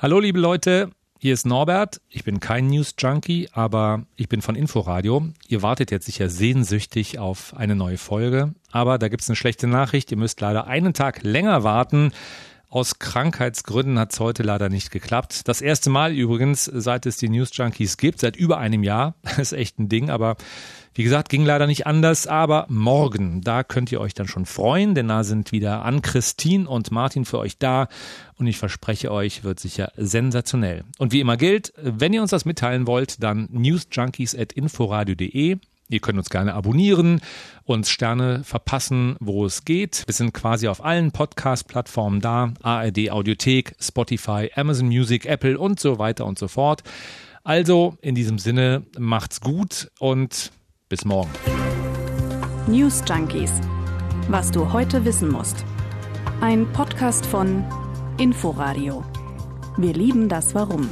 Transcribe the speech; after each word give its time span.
Hallo 0.00 0.20
liebe 0.20 0.38
Leute, 0.38 0.90
hier 1.18 1.34
ist 1.34 1.44
Norbert. 1.44 2.00
Ich 2.08 2.22
bin 2.22 2.38
kein 2.38 2.68
News 2.68 2.94
Junkie, 2.96 3.48
aber 3.50 4.04
ich 4.14 4.28
bin 4.28 4.42
von 4.42 4.54
Inforadio. 4.54 5.26
Ihr 5.48 5.60
wartet 5.62 5.90
jetzt 5.90 6.06
sicher 6.06 6.28
sehnsüchtig 6.28 7.18
auf 7.18 7.52
eine 7.56 7.74
neue 7.74 7.98
Folge. 7.98 8.54
Aber 8.70 8.98
da 8.98 9.08
gibt's 9.08 9.28
eine 9.28 9.34
schlechte 9.34 9.66
Nachricht. 9.66 10.12
Ihr 10.12 10.16
müsst 10.16 10.40
leider 10.40 10.68
einen 10.68 10.94
Tag 10.94 11.24
länger 11.24 11.64
warten. 11.64 12.12
Aus 12.70 12.98
Krankheitsgründen 12.98 13.98
hat's 13.98 14.20
heute 14.20 14.42
leider 14.42 14.68
nicht 14.68 14.90
geklappt. 14.90 15.48
Das 15.48 15.62
erste 15.62 15.88
Mal 15.88 16.12
übrigens, 16.12 16.66
seit 16.66 17.06
es 17.06 17.16
die 17.16 17.30
News 17.30 17.48
Junkies 17.54 17.96
gibt, 17.96 18.20
seit 18.20 18.36
über 18.36 18.58
einem 18.58 18.82
Jahr. 18.82 19.14
Das 19.22 19.38
ist 19.38 19.52
echt 19.52 19.78
ein 19.78 19.88
Ding, 19.88 20.10
aber 20.10 20.36
wie 20.92 21.02
gesagt, 21.02 21.30
ging 21.30 21.46
leider 21.46 21.66
nicht 21.66 21.86
anders, 21.86 22.26
aber 22.26 22.66
morgen, 22.68 23.40
da 23.40 23.62
könnt 23.62 23.90
ihr 23.90 24.00
euch 24.00 24.12
dann 24.12 24.28
schon 24.28 24.44
freuen, 24.44 24.94
denn 24.94 25.08
da 25.08 25.24
sind 25.24 25.50
wieder 25.52 25.82
an 25.84 26.02
Christine 26.02 26.68
und 26.68 26.90
Martin 26.90 27.24
für 27.24 27.38
euch 27.38 27.56
da 27.56 27.88
und 28.36 28.46
ich 28.46 28.58
verspreche 28.58 29.10
euch, 29.12 29.44
wird 29.44 29.60
sicher 29.60 29.92
sensationell. 29.96 30.84
Und 30.98 31.12
wie 31.12 31.20
immer 31.20 31.38
gilt, 31.38 31.72
wenn 31.76 32.12
ihr 32.12 32.20
uns 32.20 32.32
das 32.32 32.44
mitteilen 32.44 32.86
wollt, 32.86 33.22
dann 33.22 33.48
newsjunkies.inforadio.de. 33.50 35.56
Ihr 35.90 36.00
könnt 36.00 36.18
uns 36.18 36.28
gerne 36.28 36.54
abonnieren, 36.54 37.20
uns 37.64 37.88
Sterne 37.88 38.44
verpassen, 38.44 39.16
wo 39.20 39.46
es 39.46 39.64
geht. 39.64 40.02
Wir 40.06 40.14
sind 40.14 40.34
quasi 40.34 40.68
auf 40.68 40.84
allen 40.84 41.12
Podcast-Plattformen 41.12 42.20
da. 42.20 42.52
ARD 42.62 43.10
Audiothek, 43.10 43.74
Spotify, 43.80 44.50
Amazon 44.54 44.88
Music, 44.88 45.24
Apple 45.24 45.58
und 45.58 45.80
so 45.80 45.98
weiter 45.98 46.26
und 46.26 46.38
so 46.38 46.46
fort. 46.46 46.82
Also 47.42 47.96
in 48.02 48.14
diesem 48.14 48.38
Sinne 48.38 48.82
macht's 48.98 49.40
gut 49.40 49.90
und 49.98 50.52
bis 50.90 51.06
morgen. 51.06 51.30
News 52.66 53.02
Junkies. 53.08 53.52
Was 54.28 54.50
du 54.50 54.70
heute 54.70 55.06
wissen 55.06 55.30
musst. 55.30 55.64
Ein 56.42 56.70
Podcast 56.74 57.24
von 57.24 57.64
Inforadio. 58.18 59.02
Wir 59.78 59.94
lieben 59.94 60.28
das 60.28 60.54
Warum. 60.54 60.90